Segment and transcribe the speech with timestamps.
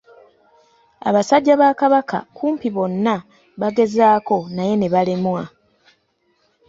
[1.07, 3.15] Abasajja ba kabaka kumpi bonna
[3.61, 5.43] bagezaako naye ne balemwa.